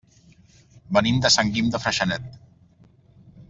Venim 0.97 1.21
de 1.27 1.31
Sant 1.37 1.53
Guim 1.59 1.71
de 1.77 1.83
Freixenet. 1.85 2.27